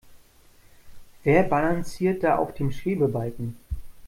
[1.21, 3.55] Wer balanciert da auf dem Schwebebalken?